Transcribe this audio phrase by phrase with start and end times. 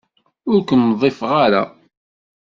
[0.51, 1.63] Ur kem-ḍḍifeɣ ara.